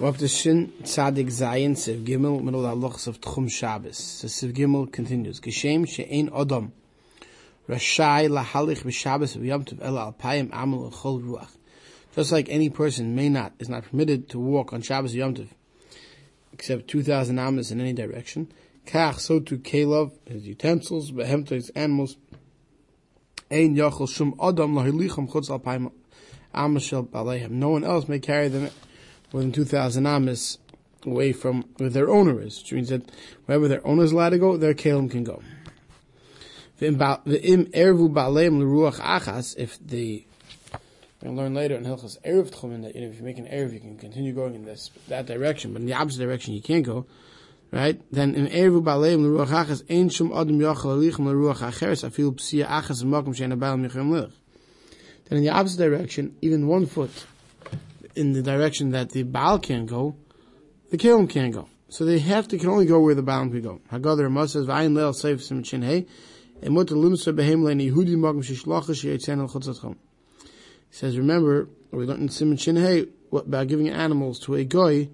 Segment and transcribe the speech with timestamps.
[0.00, 3.98] We're Shin Tzadik Zayin Siv Gimel middle halachas of Tchum Shabbos.
[3.98, 5.40] So Siv Gimel continues.
[5.40, 6.70] Geshem she'ein Odom
[7.68, 11.50] Rashai lahalich b'Shabbos v'Yom Tov ela alpayim amel chol ruach.
[12.16, 15.48] Just like any person may not, is not permitted to walk on Shabbos Yom Tov,
[16.54, 18.50] except 2,000 amas in any direction.
[18.86, 22.16] Kach, so to Kalov, his utensils, behemto, his animals.
[23.50, 25.92] Ein yachol shum Odom lahilicham chutz alpayim
[26.54, 27.06] amas shel.
[27.50, 28.70] No one else may carry them
[29.32, 30.58] more than 2,000 amas
[31.06, 33.10] away from where their owner is, which means that
[33.46, 35.42] wherever their owner is allowed to go, their kalim can go.
[36.80, 36.96] If
[39.86, 40.24] the
[41.22, 43.74] we'll learn later in Hilchas Erev Tchumen that you know, if you make an Erev,
[43.74, 46.84] you can continue going in this that direction, but in the opposite direction you can't
[46.84, 47.06] go.
[47.70, 48.00] Right?
[48.10, 52.66] Then in Erev Baleim L'Ruach Achas Ein Shum Adam Yochel Alichem L'Ruach Acheres Afil Psia
[52.66, 54.32] Achas Makom Shein Abayim Yichem Lich.
[55.26, 57.26] Then in the opposite direction, even one foot
[58.14, 60.16] in the direction that the Baal can't go,
[60.90, 61.68] the Kalim can't go.
[61.88, 63.80] So they have to can only go where the Baal can go.
[63.90, 66.06] Haggadah Ramah says, "V'ayin leil seif sim chin hey,
[66.62, 69.96] emut limsa behem lein Yehudi magam shishlacha sheyitzen al chutzatchom."
[70.90, 75.08] He says, remember, we learned in Simon Chin hey about giving animals to a guy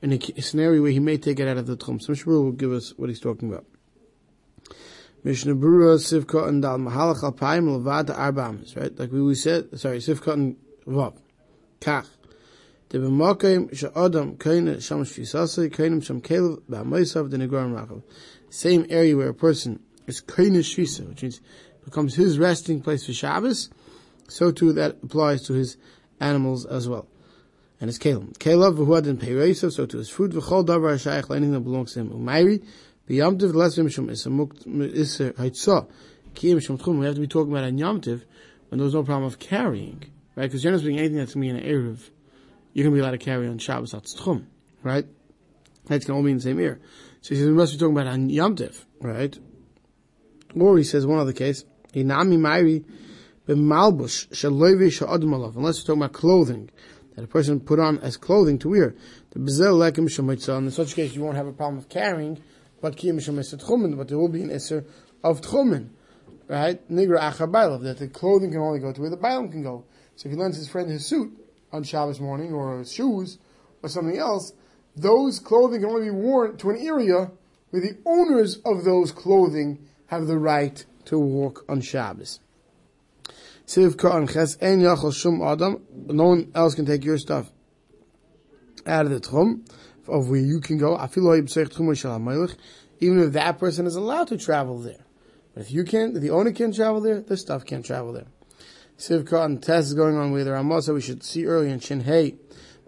[0.00, 2.02] in a scenario where he may take it out of the tchum.
[2.02, 3.64] So Mishmur will give us what he's talking about.
[5.22, 8.98] Mishnah Brura Sivka and Dal Mahalach Alpaim Levada Arbamis, right?
[8.98, 10.56] Like we said, sorry, Sivka and
[10.86, 11.16] Vav.
[11.80, 12.08] Kach.
[12.92, 16.60] The b'makim she'adam kaina sham shvisasei kainim sham kelev
[17.30, 18.02] the negorim rachav.
[18.50, 21.40] Same area where a person is kaina shvisa, which means
[21.86, 23.70] becomes his resting place for Shabbos,
[24.28, 25.78] so too that applies to his
[26.20, 27.08] animals as well.
[27.80, 28.36] And his kelim.
[28.36, 32.10] Kelev v'huadin peireisav, so to his food v'chol davar ha'shayach anything that belongs to him.
[32.10, 32.62] Umayri,
[33.08, 35.88] b'yamtiv l'esvim shum iser haitzah,
[36.34, 36.98] kiyim shum.
[36.98, 38.24] We have to be talking about a yamtiv
[38.68, 40.04] when there's no problem of carrying,
[40.36, 40.42] right?
[40.42, 42.10] Because generally speaking, anything that's going to be an Erev,
[42.72, 44.46] you're going to be allowed to carry on Shabbos that's Tchum,
[44.82, 45.06] right?
[45.86, 46.80] That's going to all be in the same ear.
[47.20, 49.38] So he says, we must be talking about on Yom Tiv, right?
[50.54, 52.84] Or he says, one other case, Inami Mairi
[53.46, 56.70] b'malbush shaloivi sha'adum alav, unless you're talking about clothing
[57.14, 58.94] that a person put on as clothing to wear.
[59.30, 62.42] The bezel lekim shemitzah, in such case you won't have a problem of carrying,
[62.80, 64.86] but kiyim shemitzah tchumen, but there will be an isser
[65.22, 65.90] of tchumen,
[66.48, 66.88] right?
[66.90, 69.84] Nigra achabaylav, that the clothing can only go to where the bailam can go.
[70.16, 71.38] So if he lends his friend his suit,
[71.72, 73.38] on Shabbos morning or shoes
[73.82, 74.52] or something else,
[74.94, 77.30] those clothing can only be worn to an area
[77.70, 82.40] where the owners of those clothing have the right to walk on Shabbos.
[83.66, 83.84] No
[86.24, 87.50] one else can take your stuff
[88.86, 89.66] out of the tchum
[90.08, 90.96] of where you can go.
[93.00, 95.04] Even if that person is allowed to travel there.
[95.54, 98.26] But if you can't, the owner can't travel there, the stuff can't travel there.
[98.98, 102.00] Sivka and test going on with the Ramah, so we should see early in Shin
[102.00, 102.36] Hey,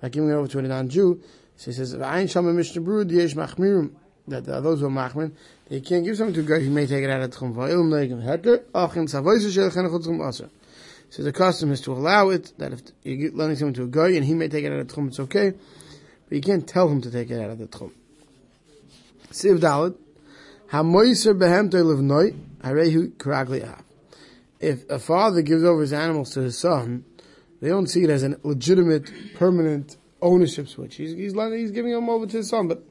[0.01, 1.21] by giving it over to a non-Jew.
[1.57, 3.93] So he says, "V'ayin shama mishnah brud yesh machmirim."
[4.29, 5.33] That uh, those who are machmir,
[5.69, 7.55] they can't give something to a guy who may take it out of tchum.
[7.55, 10.51] Va'ilm neigim heter achin savoyse shel chen chutz aser.
[11.11, 14.17] So the custom is to allow it that if you're lending something to a guy
[14.17, 15.53] and he may take it out of tchum, it's okay,
[16.29, 17.93] but you can't tell him to take it out of the tchum.
[19.31, 19.97] Siv Dalit,
[20.71, 23.83] hamoyser behem to'lev noi harehu kragli av
[24.65, 27.05] if a father gives over his animals to his son,
[27.61, 30.97] they don't see it as a legitimate, permanent ownership switch.
[30.97, 32.83] He's, he's, he's giving them over to his son, but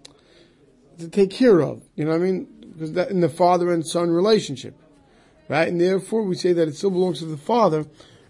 [1.00, 1.82] to take care of.
[1.96, 2.48] You know what I mean?
[2.74, 4.76] Because that in the father and son relationship,
[5.50, 5.68] right?
[5.68, 7.86] And therefore, we say that it still belongs to the father,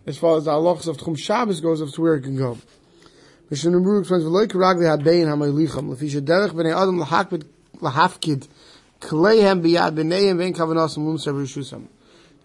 [0.05, 2.57] as far as the halachas of Tchum Shabbos goes, as to where it can go.
[3.49, 7.45] Mishnah explains, "V'loy karagli habein hamaylicham lefisha derech b'nei adam lahakbid
[7.75, 8.47] lahafkid
[8.99, 11.45] kleihem biyad b'neihem v'en kavanas mum sever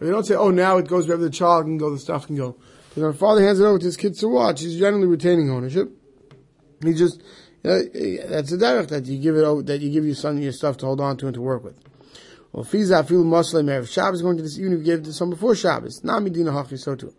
[0.01, 2.37] we don't say, oh, now it goes wherever the child can go, the stuff can
[2.37, 2.57] go.
[2.89, 5.91] Because when father hands it over to his kids to watch, he's generally retaining ownership.
[6.83, 7.23] He just,
[7.65, 7.83] you know,
[8.29, 10.77] that's a direct that you give it over, that you give your son your stuff
[10.79, 11.79] to hold on to and to work with.
[12.53, 15.13] Well, Fiza feel Muslim Erev Shabbos going to this, even if you gave it to
[15.13, 16.03] someone before Shabbos.
[16.03, 17.13] Not Medina Hachi, so too.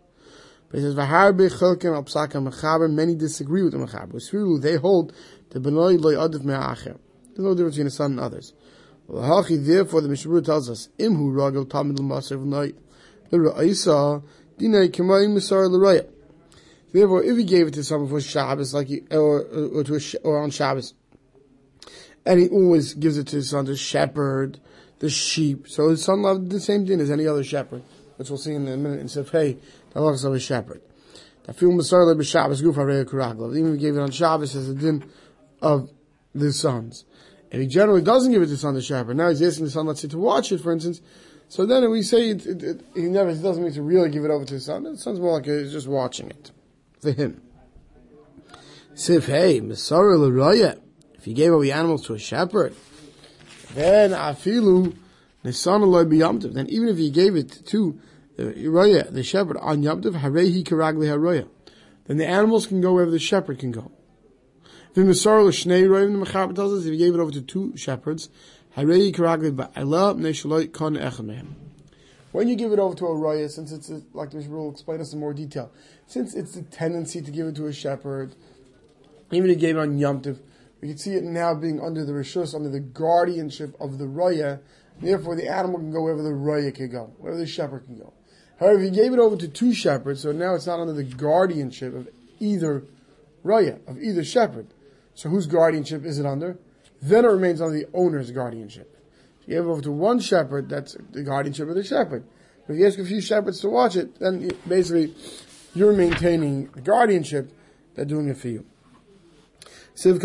[0.70, 4.60] But he says, Vaharbe Chelkim al Psaka Mechaber, many disagree with the Mechaber.
[4.60, 5.12] They hold
[5.50, 6.98] the Benoi Loy Adif Me'acher.
[7.28, 8.54] There's no difference between a son and others.
[9.12, 12.74] Therefore, the Mishnah tells us, Imhu ragel tamid l'masar v'nait,
[13.32, 14.22] l'ra'isa,
[14.56, 16.06] dinay k'mayim misar l'raya.
[16.92, 20.00] Therefore, if he gave it to someone for Shabbos, like he, or, or, to a,
[20.22, 20.94] or on Shabbos,
[22.24, 24.60] and he always gives it to his son to shepherd
[25.00, 27.82] the sheep, so his son loved the same din as any other shepherd,
[28.16, 29.56] which we'll see in a minute, and said, hey,
[29.92, 30.82] the law of a shepherd.
[31.48, 35.10] Even if he gave it on Shabbos as a din
[35.60, 35.90] of
[36.32, 37.04] the sons
[37.50, 39.16] and he generally doesn't give it to the son to shepherd.
[39.16, 41.00] Now he's asking the son, let's say, to watch it, for instance.
[41.48, 44.24] So then we say it, it, it, he never he doesn't mean to really give
[44.24, 44.84] it over to his son.
[44.84, 46.52] The son's more like he's just watching it
[47.00, 47.42] for him.
[48.94, 50.80] Sif, hey, Masara L'Roya,
[51.14, 52.74] if he gave away animals to a shepherd,
[53.74, 54.94] then Afilu
[55.42, 55.80] Nisan
[56.52, 57.98] then even if he gave it to
[58.36, 61.48] the Roya, the shepherd, on Yamtiv, Harehi Karagli Haroya,
[62.06, 63.90] then the animals can go wherever the shepherd can go.
[64.92, 67.76] The Masar L'Shnei Royim, the Mechaber tells us, if you gave it over to two
[67.76, 68.28] shepherds,
[68.76, 71.46] Harehi Karagli Ba'ala Neshaloi Kon Echamehem.
[72.32, 74.72] When you give it over to a roya, since it's a, like the Mishnah will
[74.72, 75.70] explain us in more detail,
[76.08, 78.34] since it's the tendency to give it to a shepherd,
[79.30, 80.40] even if he gave it on Yom Tov,
[80.80, 84.58] we can see it now being under the rishus, under the guardianship of the roya.
[85.00, 88.12] Therefore, the animal can go wherever the roya can go, wherever the shepherd can go.
[88.58, 91.94] However, you gave it over to two shepherds, so now it's not under the guardianship
[91.94, 92.08] of
[92.40, 92.82] either
[93.44, 94.66] roya, of either shepherd.
[95.14, 96.58] So whose guardianship is it under?
[97.02, 98.96] Then it remains under the owner's guardianship.
[99.42, 102.24] If you give it over to one shepherd, that's the guardianship of the shepherd.
[102.66, 105.14] But if you ask a few shepherds to watch it, then basically
[105.74, 107.52] you're maintaining the guardianship,
[107.94, 108.64] they're doing it for you.
[109.94, 110.22] Doesn't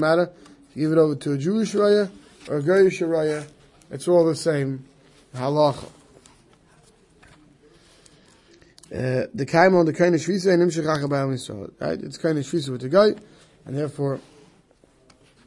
[0.00, 0.30] matter
[0.70, 2.10] if you give it over to a Jewish Raya
[2.48, 3.46] or a Goyish Raya,
[3.90, 4.86] it's all the same
[5.34, 5.90] halacha.
[8.92, 11.72] Uh, the kaim on the kind of shvisa and nimshach achabayim yisrael.
[11.80, 12.00] Right?
[12.02, 13.14] It's kind of shvisa with the guy,
[13.64, 14.20] and therefore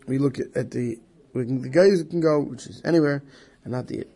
[0.08, 1.00] we look at, at the
[1.34, 3.24] we can, the guys can go, which is anywhere,
[3.64, 4.08] and not the.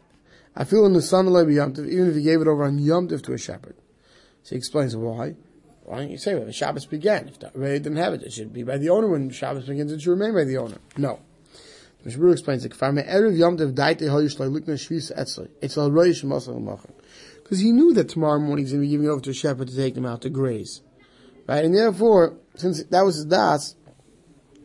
[0.55, 3.07] I feel in the sun Yom Tov, even if he gave it over on Yom
[3.07, 3.75] Tov to a shepherd.
[4.43, 5.35] So he explains why.
[5.83, 7.27] Why don't you say when the Shabbos began?
[7.27, 9.07] If the Ray didn't have it, it should be by the owner.
[9.07, 10.77] When Shabbos begins, it should remain by the owner.
[10.97, 11.19] No.
[12.05, 12.73] Mishmur explains it.
[17.51, 19.67] Because he knew that tomorrow morning he's going to be giving over to a shepherd
[19.67, 20.81] to take them out to graze.
[21.49, 21.65] Right?
[21.65, 23.75] And therefore, since that was his das,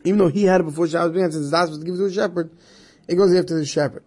[0.05, 1.97] even though he had it before Shabbos began, since his das was to give it
[1.97, 2.49] to a shepherd,
[3.09, 4.05] it goes after the shepherd.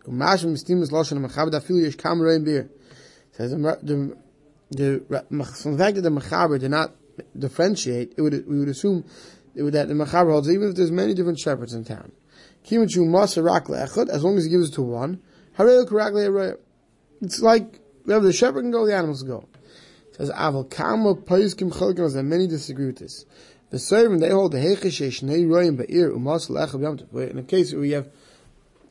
[3.32, 4.16] Says the
[4.70, 5.04] the
[5.62, 6.96] from the fact that the mechaber did not
[7.38, 9.04] differentiate, it would we would assume
[9.56, 12.12] that the mechaber holds even if there's many different shepherds in town.
[12.64, 15.20] As long as he gives it to one,
[17.22, 19.48] it's like wherever the shepherd can go, the animals go.
[20.08, 22.12] It says aval kama paiskim chalkim.
[22.12, 23.24] There many disagree with this.
[23.70, 27.30] The servant they hold the hechesh nei royim ba'ir umas le'echad yamtiv.
[27.30, 28.08] In a case where you have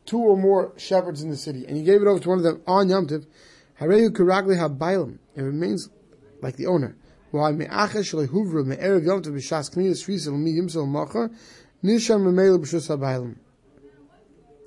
[0.06, 2.44] two or more shepherds in the city, and you gave it over to one of
[2.44, 3.26] them on yamtiv,
[3.80, 5.18] hareyu karagli habaylim.
[5.36, 5.90] It remains
[6.42, 6.96] like the owner.
[7.32, 11.30] Why me'achesh lehuvra me'erev yamtiv b'shas kniyas shvisa l'mi yimsel machar
[11.84, 13.36] nisham memele b'shus habaylim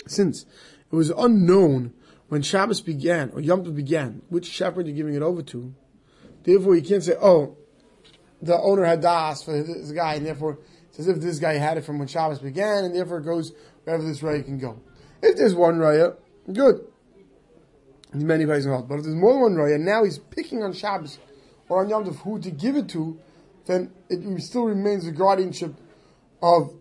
[0.06, 0.42] since
[0.90, 1.92] it was unknown
[2.32, 5.74] when Shabbos began or Yom Tov began, which shepherd you're giving it over to.
[6.44, 7.58] Therefore, you can't say, "Oh,
[8.40, 10.56] the owner had das for this guy," and therefore
[10.88, 13.52] it's as if this guy had it from when Shabbos began, and therefore it goes
[13.84, 14.78] wherever this raya can go.
[15.22, 16.16] If there's one raya,
[16.50, 16.86] good.
[18.12, 20.72] There's many ways involved, but if there's more than one raya, now he's picking on
[20.72, 21.18] Shabbos
[21.68, 23.18] or on Yom Tov who to give it to,
[23.66, 25.74] then it still remains the guardianship
[26.42, 26.72] of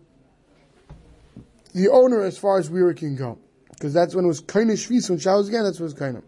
[1.74, 3.36] the owner as far as where it can go.
[3.82, 6.22] Because that's when it was of shvis, when Shabbos again, that's when it was of.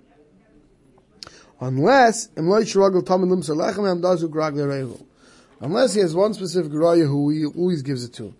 [1.60, 2.28] Unless,
[5.60, 8.34] unless he has one specific raya who he always gives it to.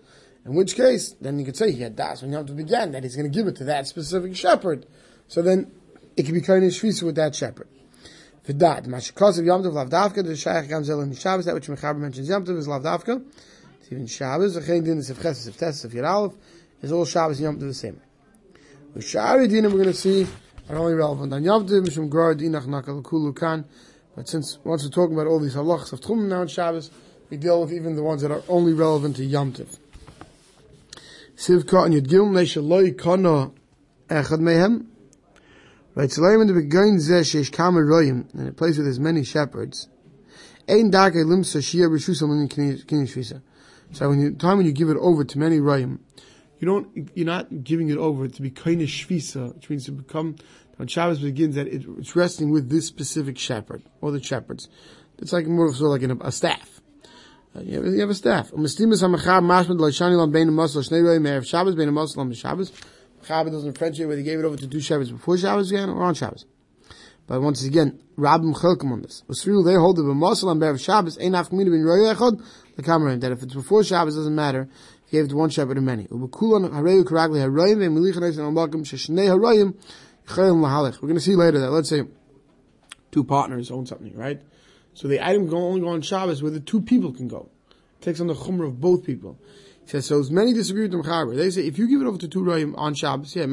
[0.45, 3.05] In which case, then you could say he had das when Yom Tov began, that
[3.05, 4.85] he's going to give it to that specific shepherd.
[5.29, 5.71] So then,
[6.17, 7.69] it can be of shvis with that shepherd.
[8.49, 12.29] V'dad, mashikos of Yom Tov lavdavka, the shayach gamzel and Shabbos, that which Mechaber mentions
[12.29, 13.25] Yom Tov is lavdavka.
[13.93, 16.35] Even Shabbos, v'chein din is if ches, if tes, if yiralef,
[16.83, 18.01] is all Shabbos Yom Tov the same.
[18.95, 20.25] With Shari Dinim, we're going to see
[20.69, 23.65] are only relevant on Tov, Mishum Gra Dinach Nakal Kulu Kan.
[24.15, 26.93] But since once we're talking about all these halachas of Tchum now on Shabbos,
[27.29, 29.79] we deal with even the ones that are only relevant to Yom Tov.
[31.35, 33.51] Sivka and Yud Gil Neshaloi Kana
[34.09, 34.87] Echad Mehem.
[36.13, 39.89] So in the beginning zeh sheish kama royim, in a place where there's many shepherds.
[40.69, 43.43] Ein darke limsa shia b'shusam in kini shvisa.
[43.91, 45.99] So when you, time when you give it over to many royim,
[46.59, 49.93] you don't, you're not giving it over to be kind of shvisa, which means to
[49.93, 50.37] become,
[50.77, 54.69] when Shabbos begins, that it, it's resting with this specific shepherd, or the shepherds.
[55.19, 56.81] It's like more of sort of like a, a staff.
[57.57, 58.51] Uh, you, have, you have a staff.
[62.35, 62.73] Shabbos
[63.25, 66.03] Shabbos doesn't differentiate whether he gave it over to two Shabbos before Shabbos again or
[66.03, 66.45] on Shabbos.
[67.27, 69.23] But once again, Rabbim Chelkim on this.
[69.29, 72.07] Usriu, they hold the B'masal on Be'er Shabbos, ain't half community bin Roy
[72.77, 74.69] the Kamarin, that if it's before Shabbos, doesn't matter,
[75.15, 76.07] gave to one shepherd or many.
[76.11, 76.31] We're going
[81.15, 82.03] to see later that, let's say,
[83.11, 84.41] two partners own something, right?
[84.95, 87.49] So the item can only go on Shabbos where the two people can go.
[87.71, 89.39] It takes on the chumrah of both people.
[89.85, 91.37] He says, so as many disagree with the Mechaber.
[91.37, 93.47] They say, if you give it over to two Royim on Shabbos, yeah,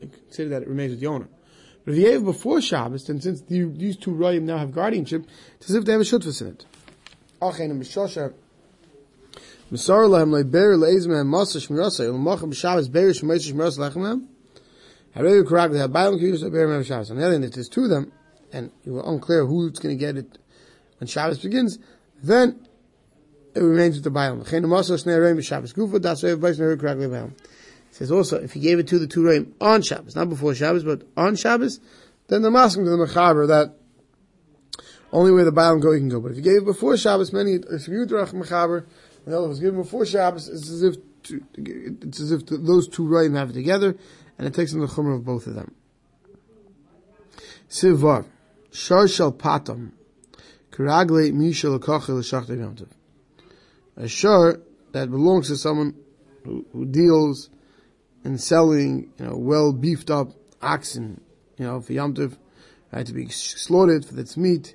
[0.00, 1.28] consider that it remains with the owner.
[1.84, 5.26] But if you gave before Shabbos, then since the, these two Royim now have guardianship,
[5.56, 6.66] it's as if they have a shutfus in it.
[9.74, 14.24] Misar lahem leiber leizmem masa shmirasa ulmacham b'Shabbos beir shmeisa shmirasa lechemem.
[15.16, 17.10] Harei correct they have Bailam Kiyus beir mem Shabbos.
[17.10, 18.12] On the other hand, if there's two of them,
[18.52, 20.38] and it was unclear who's going to get it
[21.00, 21.80] when Shabbos begins,
[22.22, 22.68] then
[23.56, 24.48] it remains with the Bailam.
[24.48, 27.32] Chen masa shnei reim b'Shabbos gufa das way of Bais Harei correct Bailam.
[27.32, 30.54] It says also if he gave it to the two reim on Shabbos, not before
[30.54, 31.80] Shabbos, but on Shabbos,
[32.28, 33.74] then the masking to the mechaber that
[35.12, 36.20] only where the Bailam go, he can go.
[36.20, 38.84] But if you gave it before Shabbos, many, if you drach mechaber,
[39.24, 43.04] when it was given before Shabbos, it's as if, to, it's as if those two
[43.04, 43.96] Rayim have it together,
[44.38, 45.74] and it takes in the chumrah of both of them.
[47.68, 48.26] Sivar,
[48.70, 49.92] Shar Shal Patam,
[50.70, 52.88] Karagle Misha Lakacha L'Shachta Yomtiv.
[53.96, 54.60] A shar
[54.92, 55.94] that belongs to someone
[56.44, 57.48] who, who deals
[58.24, 61.20] in selling, you know, well beefed up oxen,
[61.56, 62.36] you know, for Yomtiv,
[62.92, 64.74] right, to be slaughtered for its meat,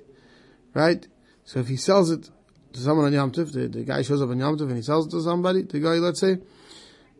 [0.74, 1.06] right?
[1.44, 2.30] So if he sells it
[2.72, 4.82] to someone on Yom Tov, the, the guy shows up on Yom Tov and he
[4.82, 6.38] sells it to somebody, the guy, let's say,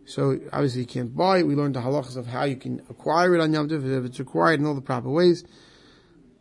[0.07, 1.47] so obviously you can't buy it.
[1.47, 4.21] We learned the halachas of how you can acquire it on Yom Tov, if it's
[4.21, 5.45] acquired in all the proper ways.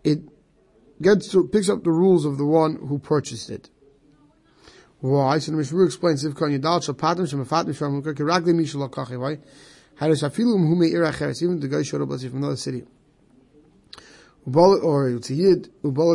[0.03, 0.19] It
[1.01, 3.69] gets to, picks up the rules of the one who purchased it.
[4.99, 5.39] Why?
[5.39, 9.39] So the Mishmur explains, if kan yadal shal patim shem afatim mishal akachi, why?
[9.95, 12.55] How does afilum hu me'ir acheres, even the guy showed up, let's say, from another
[12.55, 12.83] city
[14.55, 15.19] or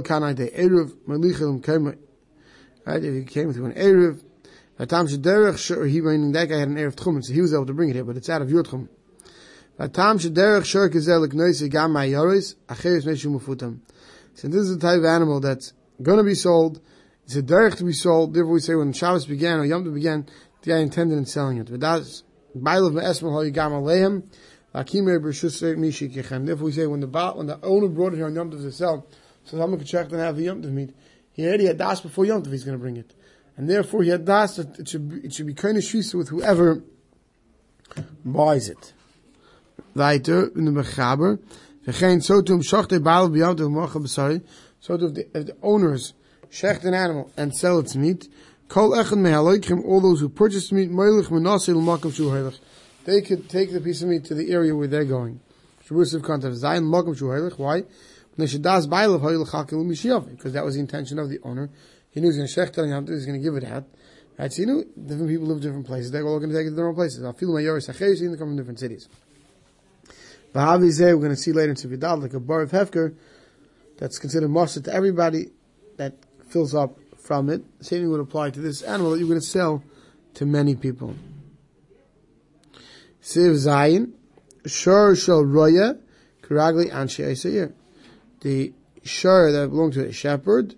[0.02, 0.46] kanai de
[2.86, 4.22] right, if he came through an eruv,
[4.78, 7.66] Vatam shederech shur, he meaning that guy had an eruv tchum, so he was able
[7.66, 8.88] to bring it here, but it's out of your tchum.
[9.78, 13.78] Vatam shederech shur kizel l'knoisi gam ma'yoris, acheres meshu mufutam.
[14.34, 15.72] So this is the type of animal that's
[16.02, 16.80] gonna be sold,
[17.24, 19.84] it's a derech to be sold, therefore we say when the Shabbos began, or Yom
[19.84, 20.26] Tov began,
[20.62, 21.70] the guy intended in selling it.
[21.70, 22.24] But that's,
[22.56, 24.24] Bailav me'esmel ho yigam aleim,
[24.74, 28.72] Therefore, we say when the when the owner brought it here on Yom Tov to
[28.72, 29.06] sell,
[29.44, 30.90] so someone could check and have the Yom Tov meat.
[31.34, 32.52] He already had das before Yom Tov.
[32.52, 33.12] He's going to bring it,
[33.56, 36.14] and therefore he had das that it should be, it should be kind of shisa
[36.14, 36.82] with whoever
[38.24, 38.94] buys it.
[39.94, 41.38] Later in the mechaber,
[41.86, 44.42] v'chein so to shachte baal b'yom tov mocha b'sari.
[44.80, 46.14] So the, if the owners
[46.50, 48.28] shecht an animal and sell its meat,
[48.68, 52.52] kol echad mehaloikim all those who purchase meat moilich menaseh l'makam shu
[53.04, 55.40] they could take the piece of meat to the area where they're going.
[55.88, 56.06] Why?
[58.36, 58.60] Because
[60.52, 61.70] that was the intention of the owner.
[62.10, 63.84] He knew he was going to shech Yom he's going to give it out.
[64.38, 64.52] Right?
[64.52, 66.10] So you knew different people live different places.
[66.10, 67.24] They're all going to take it to their own places.
[67.24, 69.08] I feel my yoris acheres, they come from different cities.
[70.52, 73.14] We're going to see later in Sividal, like a bar of Hefker,
[73.98, 75.50] that's considered mustard to everybody
[75.96, 76.14] that
[76.48, 77.62] fills up from it.
[77.78, 79.82] The same thing would apply to this animal that you're going to sell
[80.34, 81.14] to many people.
[83.22, 84.12] Siv Zayin,
[84.66, 85.96] Shur Shal Roya,
[86.42, 87.72] Karagli Anshe Eisayir.
[88.44, 88.72] The
[89.02, 90.76] shur that belongs to a shepherd,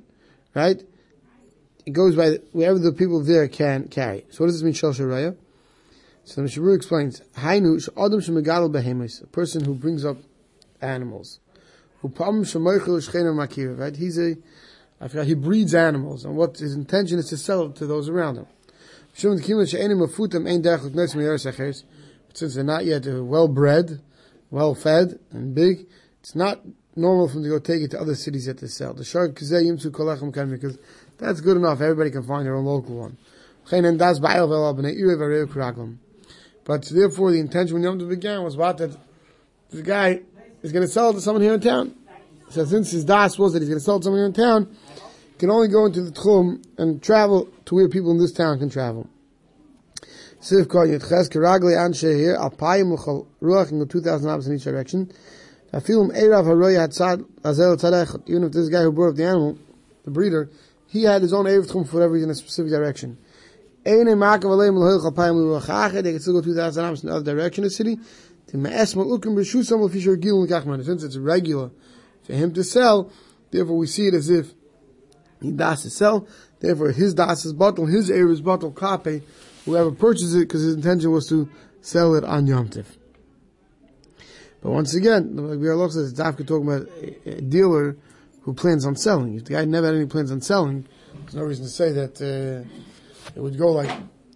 [0.54, 0.80] right?
[1.84, 4.24] It goes by wherever the people there can carry.
[4.30, 5.34] So what does this mean, Shal Roya?
[6.24, 10.16] So the Mishabur explains, Hainu Adam Shemagadal Behemis, a person who brings up
[10.80, 11.40] animals.
[12.02, 13.96] Right?
[13.96, 14.36] He's a,
[15.00, 18.36] I forgot, he breeds animals, and what his intention is to sell to those around
[18.36, 18.46] him
[22.34, 24.00] since they're not yet well bred,
[24.50, 25.86] well fed, and big,
[26.20, 26.60] it's not
[26.96, 28.94] normal for them to go take it to other cities yet to sell.
[28.94, 29.50] The shark because
[31.18, 31.80] that's good enough.
[31.80, 33.18] Everybody can find their own local one.
[36.64, 38.96] But therefore, the intention when Yom Tov began was about that
[39.70, 40.20] the guy
[40.62, 41.94] is going to sell to someone here in town.
[42.50, 44.76] So since his das was that he's going to sell to someone here in town,
[45.32, 48.58] he can only go into the tchum and travel to where people in this town
[48.58, 49.08] can travel.
[50.40, 54.54] Siv Kor Yitches Keragli Anshe here Alpayim Luchal Ruach in the two thousand hours in
[54.54, 55.10] each direction.
[55.76, 56.10] Even
[58.44, 59.58] if this guy who brought up the animal,
[60.04, 60.48] the breeder,
[60.86, 63.18] he had his own Erev Tchum for whatever in a specific direction.
[63.84, 64.18] They could
[66.22, 67.98] still go two thousand hours in the other direction of the city.
[68.48, 68.64] Since
[71.04, 71.70] it's regular
[72.22, 73.10] for him to sell,
[73.50, 74.54] therefore we see it as if
[75.42, 76.26] he das to sell.
[76.60, 79.22] Therefore his das is bottle, his Erev is bottle kape
[79.66, 81.48] whoever purchases it because his intention was to
[81.82, 82.96] sell it on Yom Tiv.
[84.62, 87.96] But once again, like we are Dafka talking about a, a, dealer
[88.42, 89.34] who plans on selling.
[89.34, 90.86] If the guy never had any plans on selling,
[91.20, 92.68] there's no reason to say that uh,
[93.34, 93.90] it would go like,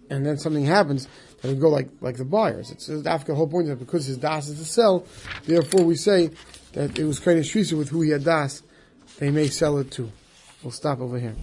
[0.09, 1.07] and then something happens,
[1.41, 2.71] that would go like like the buyers.
[2.71, 5.05] It's the whole point is that because his das is to sell,
[5.45, 6.29] therefore we say
[6.73, 7.45] that it was kind of
[7.77, 8.63] with who he had das,
[9.19, 10.11] they may sell it to.
[10.63, 11.35] We'll stop over here.